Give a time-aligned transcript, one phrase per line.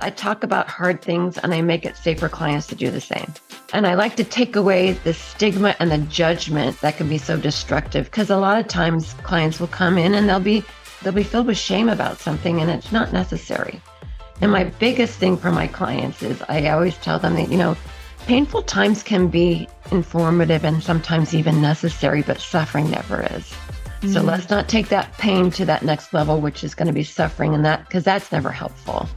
[0.00, 3.00] I talk about hard things and I make it safe for clients to do the
[3.00, 3.32] same.
[3.72, 7.36] And I like to take away the stigma and the judgment that can be so
[7.36, 10.64] destructive because a lot of times clients will come in and they'll be
[11.02, 13.80] they'll be filled with shame about something and it's not necessary.
[14.40, 17.76] And my biggest thing for my clients is I always tell them that, you know,
[18.26, 23.44] painful times can be informative and sometimes even necessary, but suffering never is.
[24.00, 24.12] Mm-hmm.
[24.12, 27.02] So let's not take that pain to that next level, which is going to be
[27.02, 29.08] suffering and that, because that's never helpful.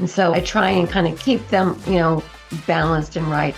[0.00, 2.24] And so I try and kind of keep them, you know,
[2.66, 3.54] balanced and right.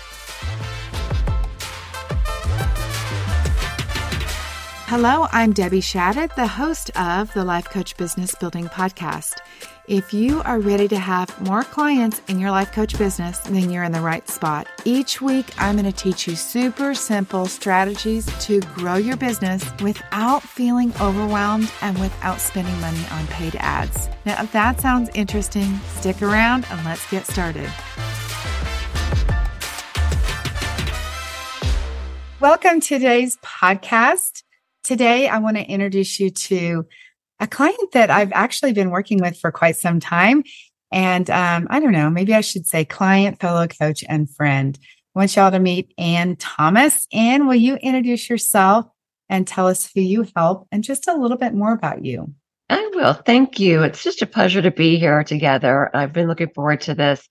[4.95, 9.39] Hello, I'm Debbie Shadid, the host of the Life Coach Business Building Podcast.
[9.87, 13.85] If you are ready to have more clients in your life coach business, then you're
[13.85, 14.67] in the right spot.
[14.85, 20.43] Each week, I'm going to teach you super simple strategies to grow your business without
[20.43, 24.09] feeling overwhelmed and without spending money on paid ads.
[24.27, 27.67] Now, if that sounds interesting, stick around and let's get started.
[32.39, 34.42] Welcome to today's podcast.
[34.83, 36.85] Today, I want to introduce you to
[37.39, 40.43] a client that I've actually been working with for quite some time.
[40.91, 44.77] And um, I don't know, maybe I should say client, fellow coach, and friend.
[45.15, 47.07] I want y'all to meet Anne Thomas.
[47.13, 48.85] Anne, will you introduce yourself
[49.29, 52.33] and tell us who you help and just a little bit more about you?
[52.69, 53.13] I will.
[53.13, 53.83] Thank you.
[53.83, 55.89] It's just a pleasure to be here together.
[55.95, 57.25] I've been looking forward to this.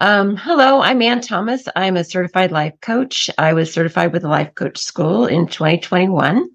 [0.00, 1.68] Um, hello, I'm Anne Thomas.
[1.76, 3.30] I'm a certified life coach.
[3.36, 6.48] I was certified with the Life Coach School in 2021.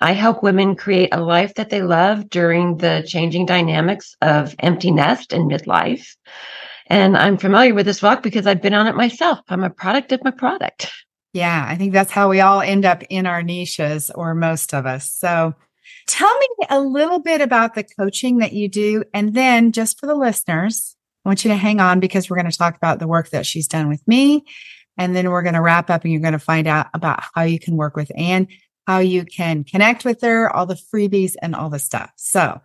[0.00, 4.90] I help women create a life that they love during the changing dynamics of empty
[4.90, 6.16] nest and midlife.
[6.86, 9.40] And I'm familiar with this walk because I've been on it myself.
[9.48, 10.90] I'm a product of my product.
[11.32, 14.86] Yeah, I think that's how we all end up in our niches, or most of
[14.86, 15.12] us.
[15.12, 15.54] So,
[16.06, 19.04] tell me a little bit about the coaching that you do.
[19.12, 22.50] And then, just for the listeners, I want you to hang on because we're going
[22.50, 24.44] to talk about the work that she's done with me.
[24.96, 27.42] And then we're going to wrap up and you're going to find out about how
[27.42, 28.48] you can work with Anne
[28.88, 32.10] how you can connect with her, all the freebies and all the stuff.
[32.16, 32.58] So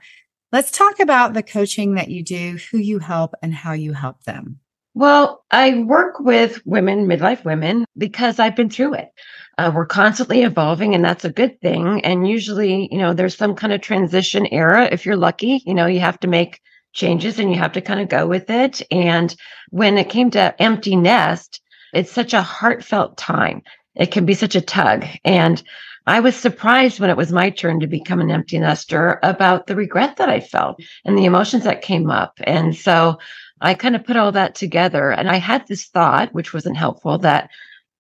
[0.53, 4.23] let's talk about the coaching that you do, who you help and how you help
[4.23, 4.59] them.
[4.93, 9.09] Well, I work with women, midlife women, because I've been through it.
[9.57, 11.99] Uh, we're constantly evolving and that's a good thing.
[12.05, 14.87] And usually, you know, there's some kind of transition era.
[14.89, 16.61] If you're lucky, you know, you have to make
[16.93, 18.81] changes and you have to kind of go with it.
[18.91, 19.35] And
[19.71, 21.59] when it came to empty nest,
[21.93, 23.61] it's such a heartfelt time.
[23.95, 25.05] It can be such a tug.
[25.25, 25.61] And
[26.05, 29.75] I was surprised when it was my turn to become an empty nester about the
[29.75, 32.33] regret that I felt and the emotions that came up.
[32.43, 33.19] And so
[33.61, 37.17] I kind of put all that together and I had this thought, which wasn't helpful,
[37.19, 37.49] that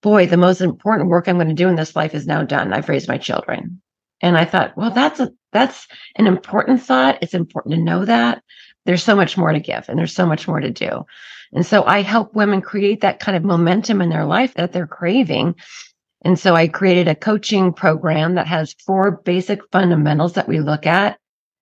[0.01, 2.73] boy, the most important work I'm going to do in this life is now done.
[2.73, 3.81] I've raised my children.
[4.21, 5.87] And I thought, well, that's a, that's
[6.17, 7.19] an important thought.
[7.21, 8.43] It's important to know that
[8.85, 11.05] there's so much more to give and there's so much more to do.
[11.53, 14.87] And so I help women create that kind of momentum in their life that they're
[14.87, 15.55] craving
[16.23, 20.85] and so I created a coaching program that has four basic fundamentals that we look
[20.85, 21.19] at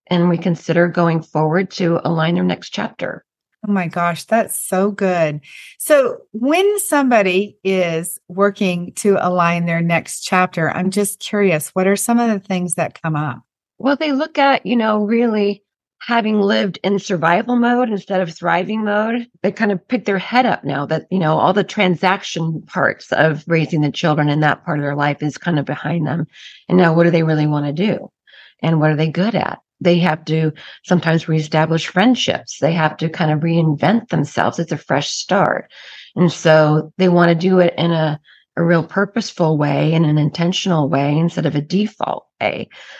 [0.07, 3.25] and we consider going forward to align their next chapter.
[3.67, 5.41] Oh my gosh, that's so good.
[5.77, 11.95] So, when somebody is working to align their next chapter, I'm just curious, what are
[11.95, 13.41] some of the things that come up?
[13.77, 15.63] Well, they look at, you know, really
[16.01, 20.45] having lived in survival mode instead of thriving mode, they kind of pick their head
[20.45, 24.65] up now that, you know, all the transaction parts of raising the children in that
[24.65, 26.25] part of their life is kind of behind them.
[26.67, 28.11] And now what do they really want to do?
[28.63, 29.59] And what are they good at?
[29.79, 30.51] They have to
[30.85, 32.57] sometimes reestablish friendships.
[32.59, 34.57] They have to kind of reinvent themselves.
[34.57, 35.71] It's a fresh start.
[36.15, 38.19] And so they want to do it in a
[38.57, 42.27] a real purposeful way and an intentional way instead of a default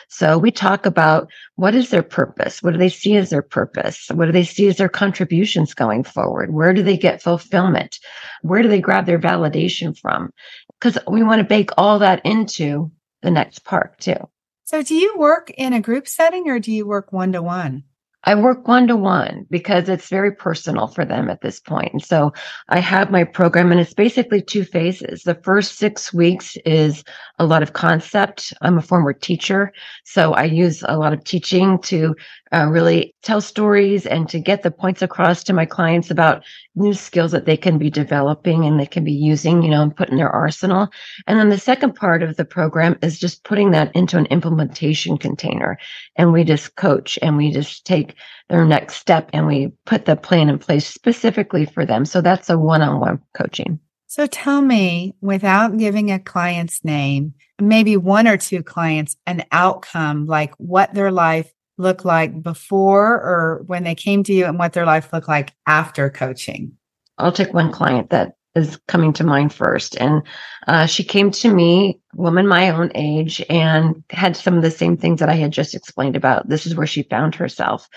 [0.08, 2.62] So we talk about what is their purpose?
[2.62, 4.08] What do they see as their purpose?
[4.12, 6.52] What do they see as their contributions going forward?
[6.52, 7.98] Where do they get fulfillment?
[8.42, 10.30] Where do they grab their validation from?
[10.78, 12.90] Because we want to bake all that into
[13.22, 14.28] the next part too.
[14.64, 17.84] So do you work in a group setting or do you work one to one?
[18.24, 21.92] I work one to one because it's very personal for them at this point.
[21.92, 22.32] And so
[22.68, 25.22] I have my program and it's basically two phases.
[25.22, 27.02] The first six weeks is
[27.38, 28.52] a lot of concept.
[28.62, 29.72] I'm a former teacher,
[30.04, 32.14] so I use a lot of teaching to
[32.52, 36.44] uh, really tell stories and to get the points across to my clients about
[36.74, 39.96] new skills that they can be developing and they can be using, you know, and
[39.96, 40.88] put in their arsenal.
[41.26, 45.18] And then the second part of the program is just putting that into an implementation
[45.18, 45.78] container.
[46.16, 48.16] And we just coach and we just take
[48.48, 52.04] their next step and we put the plan in place specifically for them.
[52.04, 53.80] So that's a one on one coaching.
[54.08, 60.26] So tell me, without giving a client's name, maybe one or two clients, an outcome
[60.26, 61.50] like what their life
[61.82, 65.52] look like before or when they came to you and what their life looked like
[65.66, 66.72] after coaching?
[67.18, 69.96] I'll take one client that is coming to mind first.
[69.98, 70.22] And
[70.66, 74.96] uh, she came to me, woman my own age, and had some of the same
[74.96, 76.48] things that I had just explained about.
[76.48, 77.88] This is where she found herself.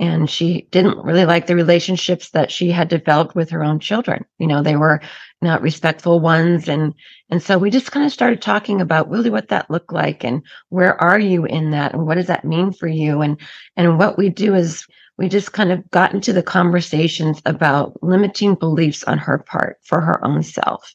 [0.00, 4.24] And she didn't really like the relationships that she had developed with her own children.
[4.38, 5.02] You know, they were
[5.42, 6.68] not respectful ones.
[6.68, 6.94] And,
[7.28, 10.42] and so we just kind of started talking about really what that looked like and
[10.70, 11.92] where are you in that?
[11.92, 13.20] And what does that mean for you?
[13.20, 13.38] And,
[13.76, 14.86] and what we do is
[15.18, 20.00] we just kind of got into the conversations about limiting beliefs on her part for
[20.00, 20.94] her own self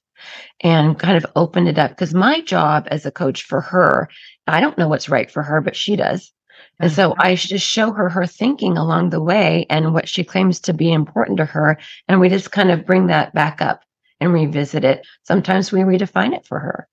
[0.62, 4.10] and kind of opened it up because my job as a coach for her,
[4.48, 6.32] I don't know what's right for her, but she does.
[6.80, 7.22] And so mm-hmm.
[7.22, 10.92] I just show her her thinking along the way and what she claims to be
[10.92, 11.78] important to her.
[12.08, 13.82] And we just kind of bring that back up
[14.20, 15.06] and revisit it.
[15.24, 16.88] Sometimes we redefine it for her.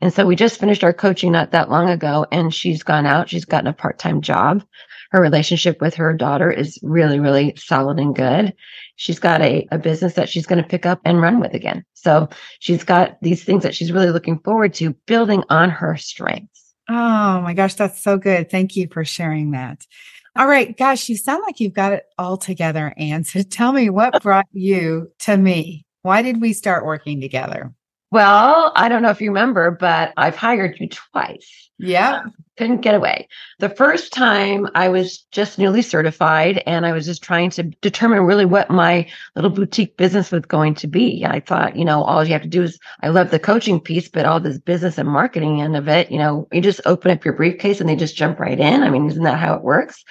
[0.00, 3.28] And so we just finished our coaching not that long ago and she's gone out.
[3.28, 4.62] She's gotten a part-time job
[5.10, 8.54] her relationship with her daughter is really, really solid and good.
[8.96, 11.84] She's got a, a business that she's going to pick up and run with again.
[11.94, 12.28] So
[12.60, 16.67] she's got these things that she's really looking forward to building on her strengths.
[16.88, 18.50] Oh my gosh, that's so good.
[18.50, 19.86] Thank you for sharing that.
[20.36, 23.24] All right, gosh, you sound like you've got it all together, Anne.
[23.24, 25.84] So tell me what brought you to me?
[26.02, 27.74] Why did we start working together?
[28.10, 31.68] Well, I don't know if you remember, but I've hired you twice.
[31.78, 32.22] Yeah.
[32.56, 33.28] Couldn't get away.
[33.58, 38.22] The first time I was just newly certified and I was just trying to determine
[38.22, 41.24] really what my little boutique business was going to be.
[41.24, 44.08] I thought, you know, all you have to do is I love the coaching piece,
[44.08, 47.24] but all this business and marketing end of it, you know, you just open up
[47.24, 48.82] your briefcase and they just jump right in.
[48.82, 50.02] I mean, isn't that how it works?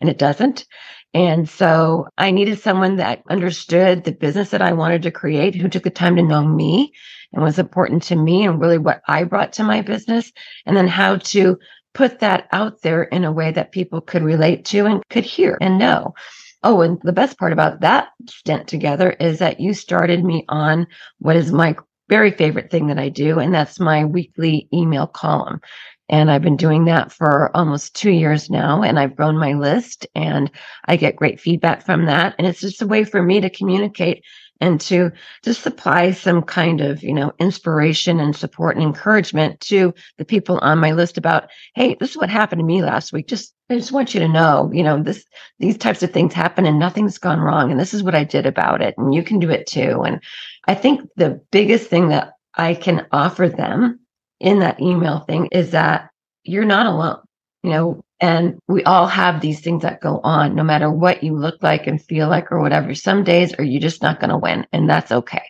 [0.00, 0.66] And it doesn't.
[1.14, 5.68] And so I needed someone that understood the business that I wanted to create, who
[5.68, 6.94] took the time to know me
[7.32, 10.32] and was important to me and really what I brought to my business.
[10.66, 11.58] And then how to
[11.94, 15.58] put that out there in a way that people could relate to and could hear
[15.60, 16.14] and know.
[16.62, 20.86] Oh, and the best part about that stint together is that you started me on
[21.18, 21.76] what is my
[22.08, 25.60] very favorite thing that I do, and that's my weekly email column.
[26.08, 28.82] And I've been doing that for almost two years now.
[28.82, 30.50] And I've grown my list and
[30.86, 32.34] I get great feedback from that.
[32.36, 34.22] And it's just a way for me to communicate
[34.62, 35.10] and to
[35.44, 40.58] just supply some kind of, you know, inspiration and support and encouragement to the people
[40.62, 43.26] on my list about, Hey, this is what happened to me last week.
[43.26, 45.24] Just, I just want you to know, you know, this,
[45.58, 47.72] these types of things happen and nothing's gone wrong.
[47.72, 48.94] And this is what I did about it.
[48.96, 50.02] And you can do it too.
[50.02, 50.22] And
[50.68, 53.98] I think the biggest thing that I can offer them
[54.38, 56.10] in that email thing is that
[56.44, 57.18] you're not alone,
[57.64, 61.36] you know, and we all have these things that go on no matter what you
[61.36, 62.94] look like and feel like or whatever.
[62.94, 65.42] Some days are you just not going to win and that's okay.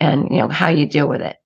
[0.00, 1.36] And, you know, how you deal with it.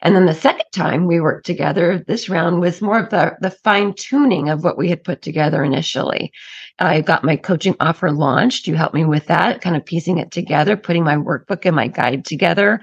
[0.00, 3.50] And then the second time we worked together, this round was more of the, the
[3.50, 6.32] fine tuning of what we had put together initially.
[6.78, 8.68] I got my coaching offer launched.
[8.68, 11.88] You helped me with that, kind of piecing it together, putting my workbook and my
[11.88, 12.80] guide together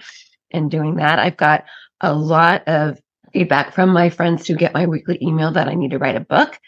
[0.52, 1.20] and doing that.
[1.20, 1.64] I've got
[2.02, 3.00] a lot of
[3.32, 6.22] feedback from my friends who get my weekly email that I need to write a
[6.22, 6.60] book.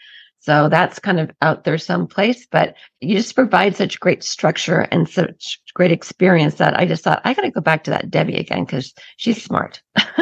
[0.42, 5.08] So that's kind of out there someplace, but you just provide such great structure and
[5.08, 8.38] such great experience that I just thought I got to go back to that Debbie
[8.38, 9.80] again because she's smart.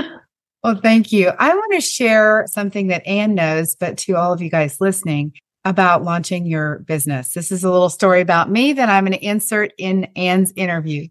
[0.62, 1.28] well, thank you.
[1.38, 5.32] I want to share something that Anne knows, but to all of you guys listening
[5.64, 7.32] about launching your business.
[7.32, 11.08] This is a little story about me that I'm going to insert in Anne's interview.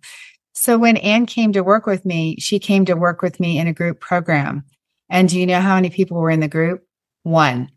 [0.53, 3.65] So when Anne came to work with me, she came to work with me in
[3.65, 4.65] a group program.
[5.09, 6.83] And do you know how many people were in the group?
[7.23, 7.71] One.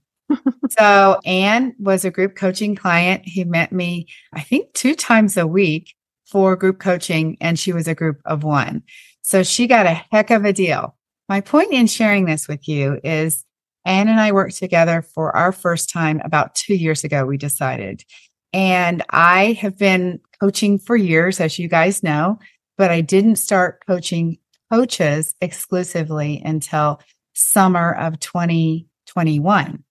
[0.70, 5.46] So Anne was a group coaching client who met me, I think, two times a
[5.46, 5.94] week
[6.26, 8.82] for group coaching, and she was a group of one.
[9.22, 10.96] So she got a heck of a deal.
[11.28, 13.44] My point in sharing this with you is
[13.84, 18.04] Anne and I worked together for our first time about two years ago, we decided.
[18.52, 22.38] And I have been coaching for years, as you guys know,
[22.76, 24.38] but I didn't start coaching
[24.70, 27.00] coaches exclusively until
[27.34, 29.84] summer of 2021.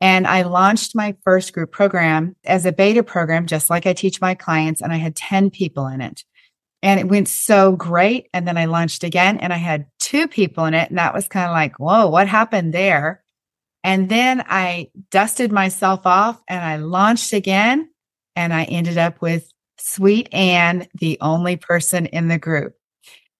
[0.00, 4.20] And I launched my first group program as a beta program, just like I teach
[4.20, 6.24] my clients, and I had 10 people in it.
[6.82, 8.28] And it went so great.
[8.32, 10.88] And then I launched again and I had two people in it.
[10.88, 13.22] And that was kind of like, whoa, what happened there?
[13.84, 17.90] And then I dusted myself off and I launched again.
[18.34, 22.74] And I ended up with Sweet Anne, the only person in the group.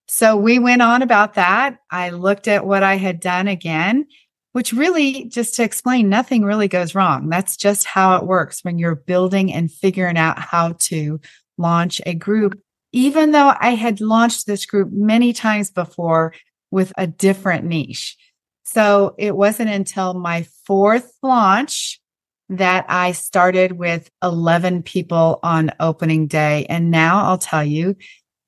[0.09, 1.79] So we went on about that.
[1.91, 4.07] I looked at what I had done again,
[4.53, 7.29] which really, just to explain, nothing really goes wrong.
[7.29, 11.21] That's just how it works when you're building and figuring out how to
[11.57, 12.61] launch a group.
[12.93, 16.35] Even though I had launched this group many times before
[16.71, 18.17] with a different niche.
[18.65, 22.01] So it wasn't until my fourth launch
[22.49, 26.67] that I started with 11 people on opening day.
[26.69, 27.97] And now I'll tell you,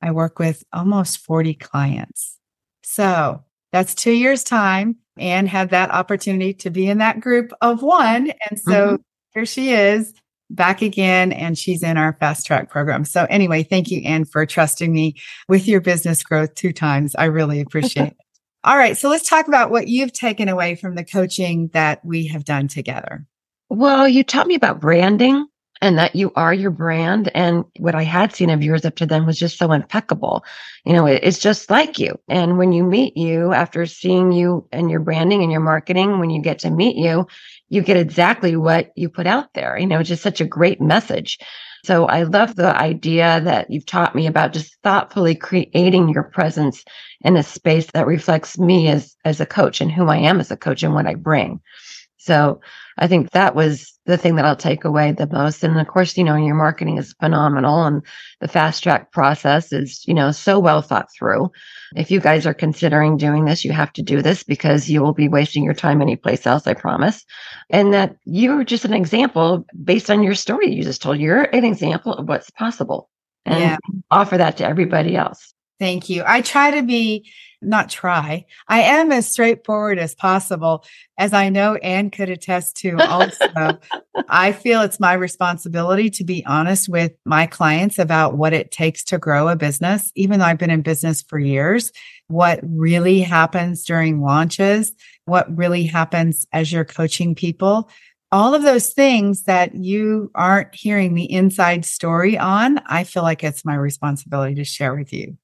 [0.01, 2.37] I work with almost 40 clients.
[2.83, 7.83] So that's two years time and had that opportunity to be in that group of
[7.83, 8.33] one.
[8.51, 8.97] And so mm-hmm.
[9.35, 10.15] here she is
[10.51, 13.05] back again and she's in our fast track program.
[13.05, 15.17] So anyway, thank you, Anne, for trusting me
[15.49, 17.15] with your business growth two times.
[17.15, 18.17] I really appreciate it.
[18.65, 18.97] All right.
[18.97, 22.69] So let's talk about what you've taken away from the coaching that we have done
[22.69, 23.27] together.
[23.69, 25.47] Well, you taught me about branding
[25.83, 27.31] and that you are your brand.
[27.35, 30.45] And what I had seen of yours up to then was just so impeccable.
[30.87, 32.19] You know, it, it's just like you.
[32.29, 36.31] And when you meet you after seeing you and your branding and your marketing, when
[36.31, 37.27] you get to meet you,
[37.69, 39.77] you get exactly what you put out there.
[39.77, 41.39] You know, it's just such a great message.
[41.85, 46.85] So I love the idea that you've taught me about just thoughtfully creating your presence
[47.23, 50.53] in a space that reflects me as, as a coach and who I am as
[50.53, 51.61] a coach and what I bring.
[52.25, 52.61] So
[52.99, 55.65] I think that was the thing that I'll take away the most.
[55.65, 58.01] And of course, you know, your marketing is phenomenal and
[58.41, 61.51] the fast track process is, you know, so well thought through.
[61.97, 65.13] If you guys are considering doing this, you have to do this because you will
[65.13, 67.25] be wasting your time anyplace else, I promise.
[67.71, 71.19] And that you're just an example based on your story you just told.
[71.19, 73.11] You're an example of what's possible
[73.45, 73.77] and yeah.
[74.13, 75.55] offer that to everybody else.
[75.81, 76.23] Thank you.
[76.25, 77.29] I try to be
[77.63, 78.45] not try.
[78.69, 80.85] I am as straightforward as possible,
[81.19, 83.79] as I know Anne could attest to also.
[84.29, 89.05] I feel it's my responsibility to be honest with my clients about what it takes
[89.05, 91.93] to grow a business, even though I've been in business for years,
[92.29, 94.93] what really happens during launches,
[95.25, 97.91] what really happens as you're coaching people.
[98.31, 103.45] All of those things that you aren't hearing the inside story on, I feel like
[103.45, 105.37] it's my responsibility to share with you.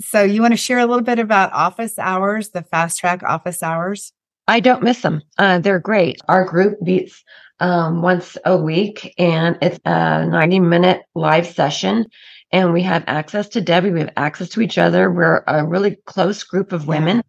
[0.00, 3.62] So, you want to share a little bit about office hours, the fast track office
[3.62, 4.12] hours?
[4.46, 5.22] I don't miss them.
[5.36, 6.20] Uh, they're great.
[6.28, 7.22] Our group meets
[7.60, 12.06] um, once a week and it's a 90 minute live session.
[12.50, 13.90] And we have access to Debbie.
[13.90, 15.10] We have access to each other.
[15.10, 17.22] We're a really close group of women.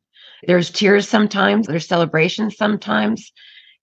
[0.47, 3.31] There's tears sometimes, there's celebrations sometimes.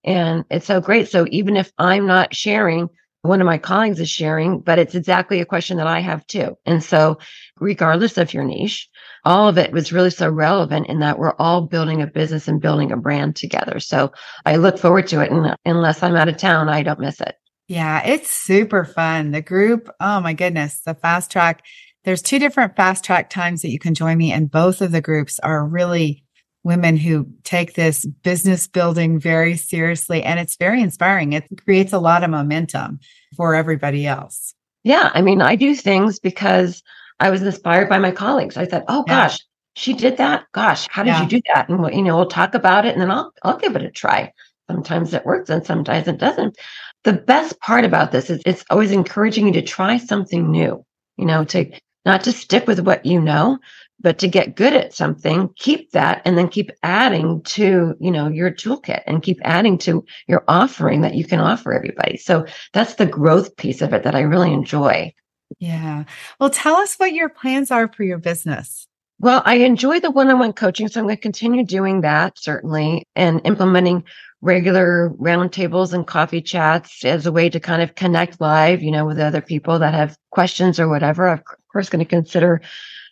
[0.03, 1.09] And it's so great.
[1.09, 2.89] So even if I'm not sharing,
[3.27, 6.57] one of my colleagues is sharing, but it's exactly a question that I have too.
[6.65, 7.19] And so,
[7.59, 8.89] regardless of your niche,
[9.25, 12.61] all of it was really so relevant in that we're all building a business and
[12.61, 13.79] building a brand together.
[13.79, 14.11] So
[14.45, 15.31] I look forward to it.
[15.31, 17.35] And unless I'm out of town, I don't miss it.
[17.67, 19.31] Yeah, it's super fun.
[19.31, 21.65] The group, oh my goodness, the fast track.
[22.05, 25.01] There's two different fast track times that you can join me, and both of the
[25.01, 26.23] groups are really
[26.67, 31.31] women who take this business building very seriously and it's very inspiring.
[31.31, 32.99] It creates a lot of momentum
[33.35, 34.53] for everybody else.
[34.83, 35.09] Yeah.
[35.13, 36.83] I mean, I do things because
[37.21, 38.57] I was inspired by my colleagues.
[38.57, 39.43] I thought, oh gosh, yeah.
[39.75, 40.43] she did that.
[40.51, 41.23] Gosh, how did yeah.
[41.23, 41.69] you do that?
[41.69, 44.33] And you know, we'll talk about it and then I'll I'll give it a try.
[44.69, 46.57] Sometimes it works and sometimes it doesn't.
[47.05, 51.25] The best part about this is it's always encouraging you to try something new, you
[51.25, 51.71] know, to
[52.05, 53.59] not to stick with what you know,
[53.99, 58.27] but to get good at something keep that and then keep adding to you know
[58.27, 62.17] your toolkit and keep adding to your offering that you can offer everybody.
[62.17, 65.13] So that's the growth piece of it that i really enjoy.
[65.59, 66.03] Yeah.
[66.39, 68.87] Well tell us what your plans are for your business.
[69.19, 73.41] Well i enjoy the one-on-one coaching so i'm going to continue doing that certainly and
[73.45, 74.03] implementing
[74.41, 79.05] regular roundtables and coffee chats as a way to kind of connect live you know
[79.05, 81.27] with other people that have questions or whatever.
[81.27, 82.61] I'm of course going to consider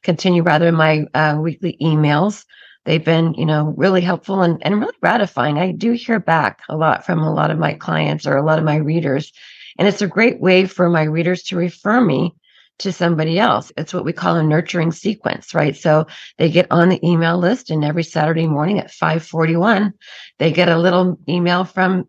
[0.06, 2.46] continue rather my uh, weekly emails.
[2.86, 5.58] They've been, you know, really helpful and, and really gratifying.
[5.58, 8.60] I do hear back a lot from a lot of my clients or a lot
[8.60, 9.34] of my readers.
[9.78, 12.34] And it's a great way for my readers to refer me
[12.80, 13.72] to somebody else.
[13.78, 15.76] It's what we call a nurturing sequence, right?
[15.76, 16.06] So
[16.38, 19.94] they get on the email list and every Saturday morning at 541,
[20.40, 22.08] they get a little email from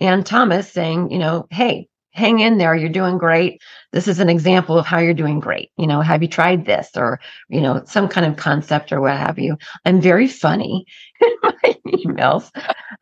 [0.00, 2.74] Anne Thomas saying, you know, hey, hang in there.
[2.74, 3.60] You're doing great.
[3.92, 5.70] This is an example of how you're doing great.
[5.76, 9.16] You know, have you tried this or, you know, some kind of concept or what
[9.16, 9.58] have you?
[9.84, 10.86] I'm very funny
[11.20, 12.50] in my emails.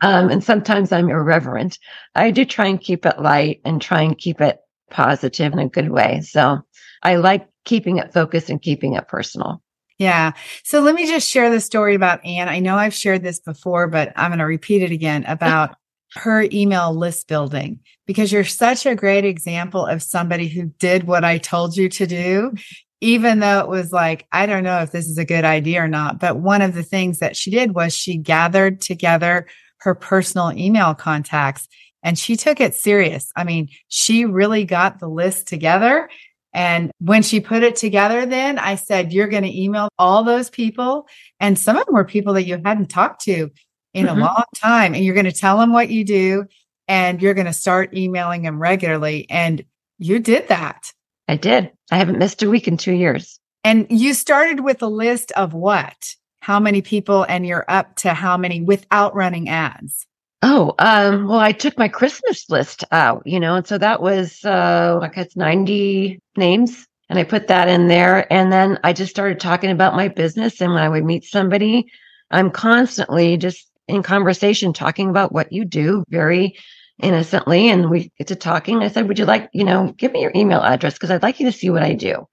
[0.01, 1.79] Um, and sometimes I'm irreverent.
[2.15, 4.59] I do try and keep it light and try and keep it
[4.91, 6.23] positive in a good way.
[6.23, 6.61] So
[7.03, 9.63] I like keeping it focused and keeping it personal.
[9.99, 10.33] Yeah.
[10.65, 12.49] So let me just share the story about Anne.
[12.49, 15.77] I know I've shared this before, but I'm going to repeat it again about
[16.15, 21.25] her email list building because you're such a great example of somebody who did what
[21.25, 22.53] I told you to do,
[23.01, 25.89] even though it was like, I don't know if this is a good idea or
[25.89, 26.21] not.
[26.21, 29.47] But one of the things that she did was she gathered together
[29.79, 31.67] her personal email contacts
[32.03, 33.31] and she took it serious.
[33.37, 36.09] I mean, she really got the list together.
[36.53, 40.51] And when she put it together, then I said, You're going to email all those
[40.51, 41.07] people.
[41.41, 43.51] And some of them were people that you hadn't talked to
[43.95, 44.19] in mm-hmm.
[44.19, 46.47] a long time and you're going to tell them what you do
[46.89, 49.27] and you're going to start emailing them regularly.
[49.31, 49.65] And
[49.99, 50.93] you did that.
[51.29, 51.71] I did.
[51.91, 53.39] I haven't missed a week in two years.
[53.65, 56.17] And you started with a list of what?
[56.41, 60.07] How many people, and you're up to how many without running ads?
[60.43, 64.45] Oh, um, well, I took my Christmas list out, you know, and so that was
[64.45, 66.85] uh like it's 90 names.
[67.09, 68.31] And I put that in there.
[68.33, 70.61] And then I just started talking about my business.
[70.61, 71.87] And when I would meet somebody,
[72.31, 76.57] I'm constantly just in conversation talking about what you do very
[77.03, 77.69] innocently.
[77.69, 78.83] And we get to talking.
[78.83, 81.41] I said, Would you like, you know, give me your email address because I'd like
[81.41, 82.27] you to see what I do.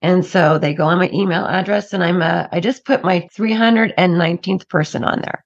[0.00, 3.28] And so they go on my email address and I'm uh, I just put my
[3.36, 5.44] 319th person on there.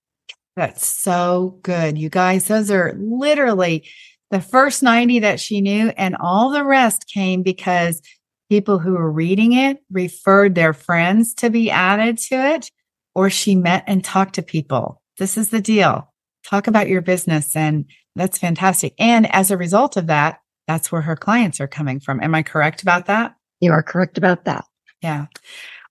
[0.57, 1.99] That's so good.
[1.99, 3.87] You guys, those are literally
[4.31, 8.01] the first 90 that she knew, and all the rest came because
[8.49, 12.71] people who were reading it referred their friends to be added to it,
[13.15, 15.03] or she met and talked to people.
[15.19, 16.13] This is the deal.
[16.45, 18.95] Talk about your business, and that's fantastic.
[18.99, 22.23] And as a result of that, that's where her clients are coming from.
[22.23, 23.35] Am I correct about that?
[23.61, 24.65] You are correct about that.
[25.03, 25.27] Yeah.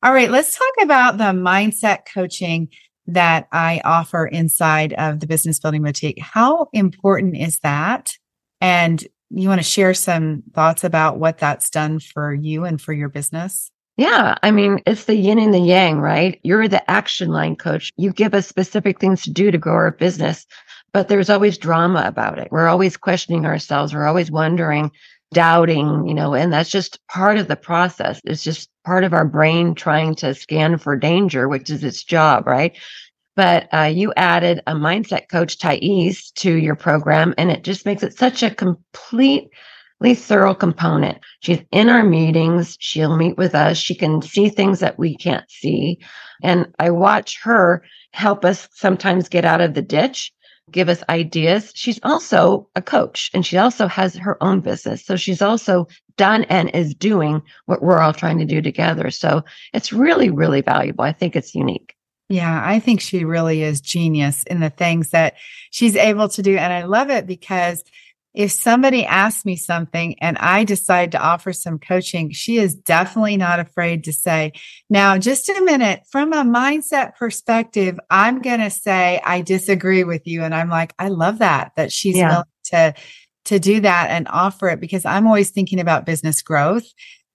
[0.03, 0.29] All right.
[0.29, 2.69] Let's talk about the mindset coaching
[3.07, 6.19] that I offer inside of the Business Building Boutique.
[6.19, 8.17] How important is that?
[8.61, 12.93] And you want to share some thoughts about what that's done for you and for
[12.93, 13.71] your business?
[13.97, 14.35] Yeah.
[14.43, 16.39] I mean, it's the yin and the yang, right?
[16.43, 17.91] You're the action line coach.
[17.97, 20.45] You give us specific things to do to grow our business,
[20.93, 22.49] but there's always drama about it.
[22.51, 23.93] We're always questioning ourselves.
[23.93, 24.91] We're always wondering,
[25.33, 28.19] doubting, you know, and that's just part of the process.
[28.25, 32.47] It's just part of our brain trying to scan for danger, which is its job,
[32.47, 32.77] right?
[33.35, 38.03] But uh, you added a mindset coach, Thais, to your program, and it just makes
[38.03, 38.55] it such a
[39.99, 41.19] completely thorough component.
[41.41, 42.77] She's in our meetings.
[42.79, 43.77] She'll meet with us.
[43.77, 45.99] She can see things that we can't see.
[46.43, 50.31] And I watch her help us sometimes get out of the ditch
[50.71, 51.71] give us ideas.
[51.75, 55.05] She's also a coach and she also has her own business.
[55.05, 55.87] So she's also
[56.17, 59.11] done and is doing what we're all trying to do together.
[59.11, 61.03] So it's really, really valuable.
[61.03, 61.95] I think it's unique.
[62.29, 65.35] Yeah, I think she really is genius in the things that
[65.69, 66.57] she's able to do.
[66.57, 67.83] And I love it because
[68.35, 73.37] if somebody asks me something and I decide to offer some coaching, she is definitely
[73.37, 74.51] not afraid to say,
[74.89, 80.27] now, just a minute, from a mindset perspective, I'm going to say, I disagree with
[80.27, 80.43] you.
[80.43, 82.29] And I'm like, I love that, that she's yeah.
[82.29, 82.93] willing to,
[83.45, 86.85] to do that and offer it because I'm always thinking about business growth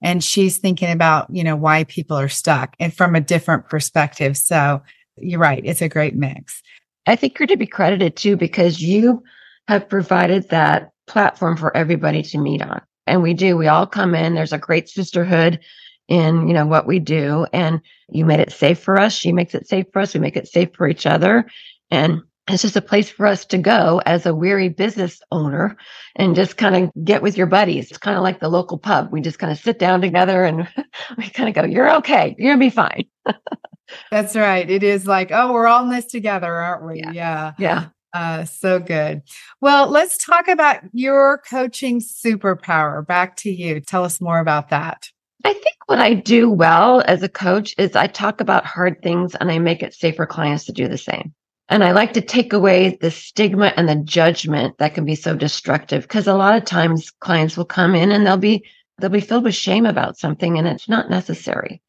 [0.02, 4.36] and she's thinking about, you know, why people are stuck and from a different perspective.
[4.36, 4.82] So
[5.16, 5.62] you're right.
[5.64, 6.62] It's a great mix.
[7.06, 9.22] I think you're to be credited too because you
[9.70, 12.80] have provided that platform for everybody to meet on.
[13.06, 13.56] And we do.
[13.56, 14.34] We all come in.
[14.34, 15.60] There's a great sisterhood
[16.08, 17.46] in, you know, what we do.
[17.52, 19.12] And you made it safe for us.
[19.12, 20.12] She makes it safe for us.
[20.12, 21.46] We make it safe for each other.
[21.88, 25.76] And it's just a place for us to go as a weary business owner
[26.16, 27.90] and just kind of get with your buddies.
[27.90, 29.12] It's kind of like the local pub.
[29.12, 30.66] We just kind of sit down together and
[31.16, 32.34] we kind of go, You're okay.
[32.36, 33.04] You're going to be fine.
[34.10, 34.68] That's right.
[34.68, 36.98] It is like, Oh, we're all in this together, aren't we?
[36.98, 37.12] Yeah.
[37.12, 37.52] Yeah.
[37.56, 37.86] yeah.
[38.12, 39.22] Uh, so good.
[39.60, 43.06] Well, let's talk about your coaching superpower.
[43.06, 43.80] Back to you.
[43.80, 45.08] Tell us more about that.
[45.44, 49.34] I think what I do well as a coach is I talk about hard things
[49.34, 51.32] and I make it safe for clients to do the same.
[51.70, 55.36] And I like to take away the stigma and the judgment that can be so
[55.36, 58.64] destructive because a lot of times clients will come in and they'll be
[58.98, 61.80] they'll be filled with shame about something and it's not necessary.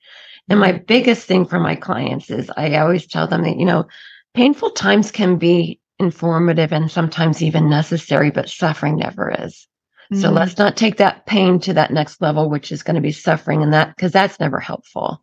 [0.50, 0.86] And my mm-hmm.
[0.86, 3.88] biggest thing for my clients is I always tell them that, you know,
[4.34, 9.68] painful times can be informative and sometimes even necessary, but suffering never is.
[10.12, 10.22] Mm-hmm.
[10.22, 13.12] So let's not take that pain to that next level, which is going to be
[13.12, 15.22] suffering and that, because that's never helpful.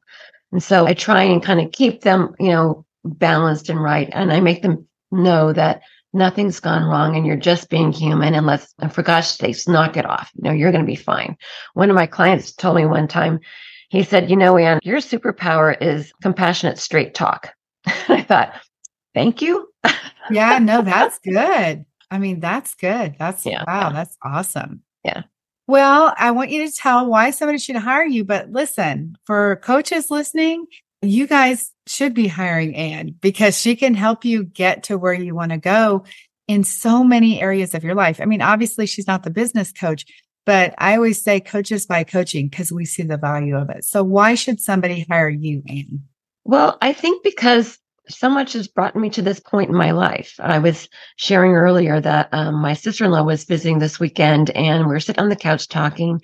[0.52, 4.08] And so I try and kind of keep them, you know, balanced and right.
[4.12, 5.82] And I make them know that
[6.14, 8.34] nothing's gone wrong and you're just being human.
[8.34, 10.30] And let's, and for gosh sakes, knock it off.
[10.36, 11.36] You know, you're going to be fine.
[11.74, 13.40] One of my clients told me one time,
[13.90, 17.52] he said, you know, anne your superpower is compassionate, straight talk.
[17.86, 18.54] I thought,
[19.18, 19.68] thank you.
[20.30, 21.84] yeah, no, that's good.
[22.10, 23.16] I mean, that's good.
[23.18, 23.64] That's yeah.
[23.66, 24.82] wow, that's awesome.
[25.04, 25.22] Yeah.
[25.66, 30.10] Well, I want you to tell why somebody should hire you, but listen, for coaches
[30.10, 30.66] listening,
[31.02, 35.34] you guys should be hiring Anne because she can help you get to where you
[35.34, 36.04] want to go
[36.46, 38.20] in so many areas of your life.
[38.20, 40.06] I mean, obviously she's not the business coach,
[40.46, 43.84] but I always say coaches by coaching because we see the value of it.
[43.84, 46.04] So why should somebody hire you, Anne?
[46.44, 50.34] Well, I think because so much has brought me to this point in my life.
[50.38, 54.88] I was sharing earlier that um, my sister in law was visiting this weekend and
[54.88, 56.20] we are sitting on the couch talking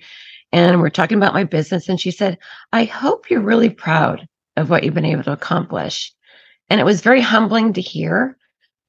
[0.51, 1.89] and we're talking about my business.
[1.89, 2.37] And she said,
[2.71, 6.13] I hope you're really proud of what you've been able to accomplish.
[6.69, 8.37] And it was very humbling to hear.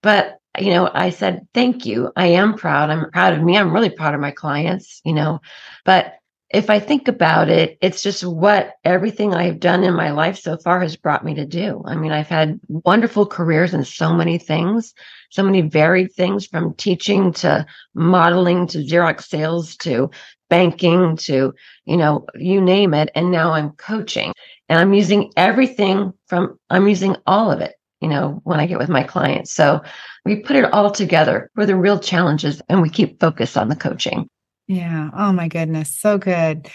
[0.02, 2.10] But you know, I said, thank you.
[2.16, 2.90] I am proud.
[2.90, 3.58] I'm proud of me.
[3.58, 5.40] I'm really proud of my clients, you know,
[5.84, 6.14] but
[6.50, 10.56] if I think about it, it's just what everything I've done in my life so
[10.56, 11.82] far has brought me to do.
[11.86, 14.94] I mean, I've had wonderful careers in so many things,
[15.30, 20.10] so many varied things from teaching to modeling to Xerox sales to
[20.48, 21.52] banking to,
[21.84, 23.10] you know, you name it.
[23.16, 24.32] And now I'm coaching
[24.68, 28.78] and I'm using everything from, I'm using all of it, you know, when I get
[28.78, 29.52] with my clients.
[29.52, 29.82] So
[30.24, 33.74] we put it all together for the real challenges and we keep focused on the
[33.74, 34.28] coaching.
[34.66, 35.10] Yeah.
[35.16, 35.98] Oh my goodness.
[35.98, 36.68] So good.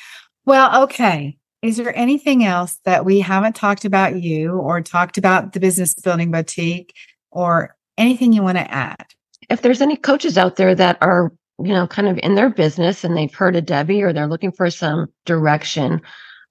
[0.45, 1.37] Well, okay.
[1.61, 5.93] Is there anything else that we haven't talked about you or talked about the business
[5.93, 6.95] building boutique
[7.29, 9.05] or anything you want to add?
[9.49, 13.03] If there's any coaches out there that are, you know, kind of in their business
[13.03, 16.01] and they've heard of Debbie or they're looking for some direction,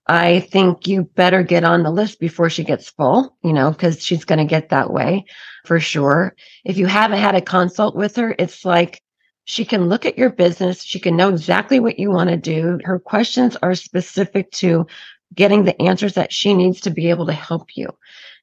[0.06, 4.04] I think you better get on the list before she gets full, you know, because
[4.04, 5.24] she's going to get that way
[5.64, 6.36] for sure.
[6.64, 9.02] If you haven't had a consult with her, it's like
[9.50, 10.84] she can look at your business.
[10.84, 12.78] She can know exactly what you want to do.
[12.84, 14.86] Her questions are specific to
[15.34, 17.88] getting the answers that she needs to be able to help you.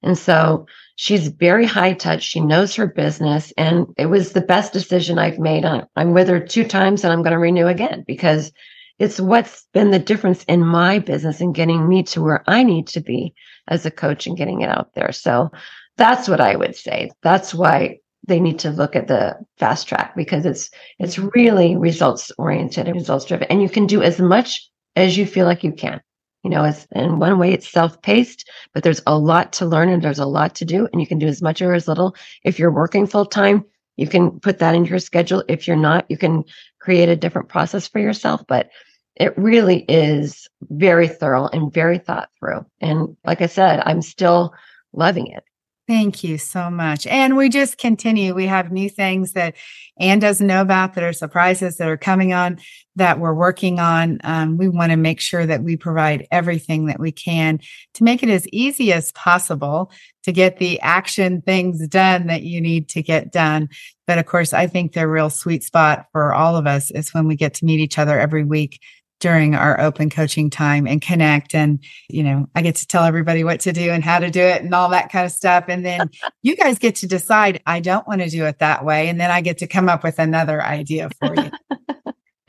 [0.04, 0.68] And so
[0.98, 2.24] she's very high touch.
[2.24, 5.64] She knows her business and it was the best decision I've made.
[5.96, 8.52] I'm with her two times and I'm going to renew again because
[9.00, 12.88] it's what's been the difference in my business and getting me to where I need
[12.88, 13.34] to be
[13.70, 15.14] as a coach and getting it out there.
[15.14, 15.52] So
[15.96, 17.12] that's what I would say.
[17.22, 22.32] That's why they need to look at the fast track because it's it's really results
[22.38, 23.48] oriented and results driven.
[23.50, 26.02] And you can do as much as you feel like you can
[26.44, 30.04] you know it's in one way it's self-paced but there's a lot to learn and
[30.04, 30.88] there's a lot to do.
[30.92, 32.16] And you can do as much or as little.
[32.44, 35.44] If you're working full time you can put that in your schedule.
[35.48, 36.44] If you're not you can
[36.80, 38.70] create a different process for yourself but
[39.16, 42.66] it really is very thorough and very thought through.
[42.82, 44.54] And like i said i'm still
[44.94, 45.44] loving it
[45.88, 47.08] Thank you so much.
[47.08, 48.36] And we just continue.
[48.36, 49.56] We have new things that
[49.98, 52.60] Anne doesn't know about that are surprises that are coming on
[52.98, 54.20] that we're working on.
[54.26, 57.60] Um, we want to make sure that we provide everything that we can
[57.94, 59.90] to make it as easy as possible
[60.24, 63.70] to get the action things done that you need to get done.
[64.08, 67.28] But of course, I think the real sweet spot for all of us is when
[67.28, 68.82] we get to meet each other every week
[69.20, 71.56] during our open coaching time and connect.
[71.56, 74.42] And, you know, I get to tell everybody what to do and how to do
[74.42, 75.66] it and all that kind of stuff.
[75.68, 76.10] And then
[76.44, 79.10] you guys get to decide, I don't want to do it that way.
[79.10, 81.52] And then I get to come up with another idea for you.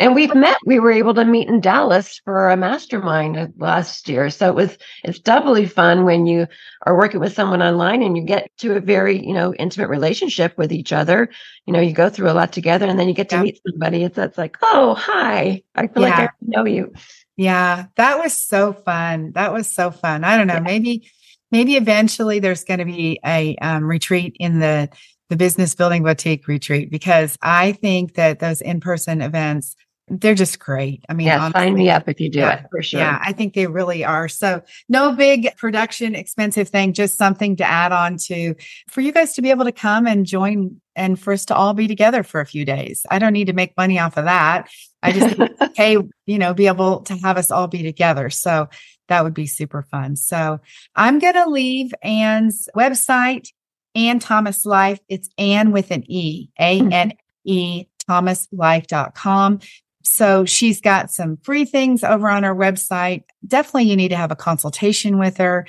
[0.01, 4.31] And we've met, we were able to meet in Dallas for a mastermind last year.
[4.31, 6.47] So it was, it's doubly fun when you
[6.83, 10.57] are working with someone online and you get to a very, you know, intimate relationship
[10.57, 11.29] with each other.
[11.67, 13.43] You know, you go through a lot together and then you get to yeah.
[13.43, 14.05] meet somebody.
[14.05, 16.09] It's, that's like, oh, hi, I feel yeah.
[16.11, 16.93] like I know you.
[17.37, 19.33] Yeah, that was so fun.
[19.33, 20.23] That was so fun.
[20.23, 20.61] I don't know, yeah.
[20.61, 21.11] maybe,
[21.51, 24.91] maybe eventually there's going to be a um, retreat in the,
[25.29, 29.75] the business building boutique retreat because I think that those in-person events
[30.11, 31.05] they're just great.
[31.09, 33.01] I mean, yeah, honestly, sign me up if you do yeah, it for sure.
[33.01, 34.29] Yeah, I think they really are.
[34.29, 38.55] So, no big production expensive thing, just something to add on to
[38.89, 41.75] for you guys to be able to come and join and for us to all
[41.75, 43.05] be together for a few days.
[43.11, 44.69] I don't need to make money off of that.
[45.03, 45.41] I just,
[45.77, 48.31] hey, you know, be able to have us all be together.
[48.31, 48.69] So,
[49.09, 50.17] that would be super fun.
[50.17, 50.61] So,
[50.97, 53.49] I'm going to leave Anne's website,
[53.95, 55.01] Anne Thomas Life.
[55.09, 57.13] It's Anne with an E, A N
[57.45, 59.61] E thomaslife.com.
[60.03, 63.25] So she's got some free things over on her website.
[63.47, 65.67] Definitely you need to have a consultation with her.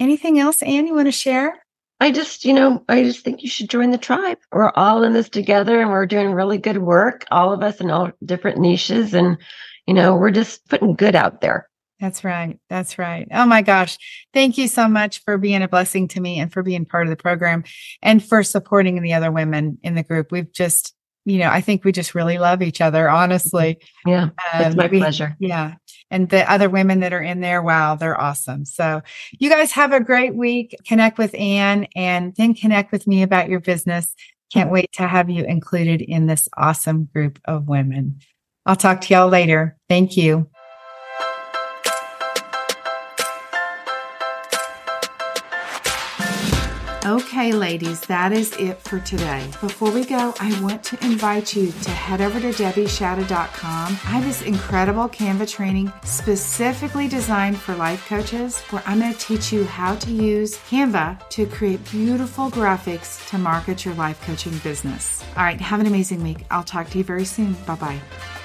[0.00, 1.54] Anything else, Anne, you want to share?
[2.00, 4.38] I just, you know, I just think you should join the tribe.
[4.52, 7.90] We're all in this together and we're doing really good work, all of us in
[7.90, 9.14] all different niches.
[9.14, 9.36] And,
[9.86, 11.68] you know, we're just putting good out there.
[11.98, 12.60] That's right.
[12.68, 13.26] That's right.
[13.32, 13.98] Oh my gosh.
[14.32, 17.10] Thank you so much for being a blessing to me and for being part of
[17.10, 17.64] the program
[18.00, 20.30] and for supporting the other women in the group.
[20.30, 20.94] We've just,
[21.28, 23.78] you know, I think we just really love each other, honestly.
[24.06, 24.22] Yeah.
[24.22, 25.36] Um, it's my we, pleasure.
[25.38, 25.74] Yeah.
[26.10, 28.64] And the other women that are in there, wow, they're awesome.
[28.64, 29.02] So
[29.38, 30.74] you guys have a great week.
[30.86, 34.14] Connect with Anne and then connect with me about your business.
[34.50, 38.20] Can't wait to have you included in this awesome group of women.
[38.64, 39.76] I'll talk to y'all later.
[39.90, 40.48] Thank you.
[47.48, 49.42] Okay, ladies, that is it for today.
[49.62, 53.92] Before we go, I want to invite you to head over to debbieshadid.com.
[53.92, 59.18] I have this incredible Canva training specifically designed for life coaches where I'm going to
[59.18, 64.58] teach you how to use Canva to create beautiful graphics to market your life coaching
[64.58, 65.24] business.
[65.34, 66.44] All right, have an amazing week.
[66.50, 67.54] I'll talk to you very soon.
[67.64, 68.37] Bye bye.